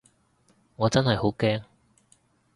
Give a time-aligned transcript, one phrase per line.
[0.77, 1.63] 我真係好驚